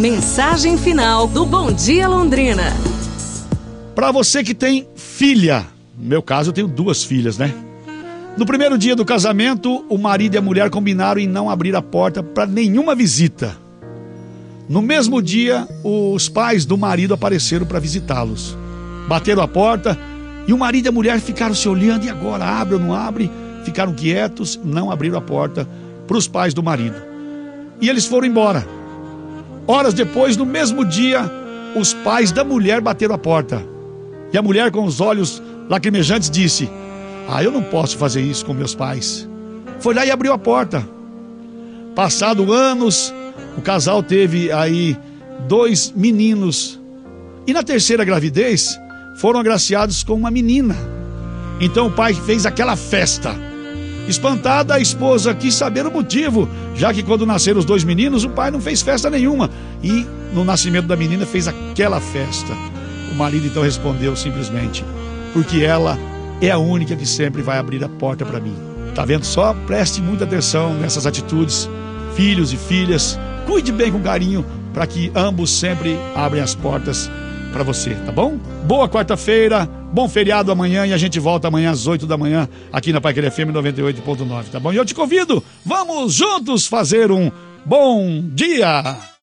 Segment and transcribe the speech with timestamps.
[0.00, 2.72] Mensagem final do Bom Dia Londrina.
[3.94, 7.52] Para você que tem filha, no meu caso eu tenho duas filhas, né?
[8.34, 11.82] No primeiro dia do casamento, o marido e a mulher combinaram em não abrir a
[11.82, 13.54] porta para nenhuma visita.
[14.66, 18.56] No mesmo dia, os pais do marido apareceram para visitá-los.
[19.06, 19.98] Bateram a porta
[20.46, 22.06] e o marido e a mulher ficaram se olhando.
[22.06, 23.30] E agora, abre ou não abre?
[23.66, 25.68] Ficaram quietos, não abriram a porta
[26.06, 26.96] para os pais do marido.
[27.82, 28.79] E eles foram embora.
[29.70, 31.30] Horas depois, no mesmo dia,
[31.76, 33.64] os pais da mulher bateram a porta.
[34.32, 36.68] E a mulher, com os olhos lacrimejantes, disse:
[37.28, 39.28] Ah, eu não posso fazer isso com meus pais.
[39.78, 40.84] Foi lá e abriu a porta.
[41.94, 43.14] Passado anos,
[43.56, 44.98] o casal teve aí
[45.46, 46.80] dois meninos.
[47.46, 48.76] E na terceira gravidez,
[49.18, 50.74] foram agraciados com uma menina.
[51.60, 53.32] Então o pai fez aquela festa.
[54.08, 58.30] Espantada, a esposa quis saber o motivo, já que quando nasceram os dois meninos, o
[58.30, 59.50] pai não fez festa nenhuma.
[59.82, 62.52] E no nascimento da menina fez aquela festa.
[63.12, 64.84] O marido então respondeu simplesmente:
[65.32, 65.98] Porque ela
[66.40, 68.54] é a única que sempre vai abrir a porta para mim.
[68.94, 69.54] Tá vendo só?
[69.66, 71.68] Preste muita atenção nessas atitudes,
[72.16, 73.18] filhos e filhas.
[73.46, 77.10] Cuide bem com carinho para que ambos sempre abrem as portas
[77.52, 78.38] para você, tá bom?
[78.64, 82.92] Boa quarta-feira, bom feriado amanhã e a gente volta amanhã às 8 da manhã aqui
[82.92, 84.72] na Paiqueria FM 98.9, tá bom?
[84.72, 87.30] E eu te convido, vamos juntos fazer um
[87.64, 89.10] bom dia!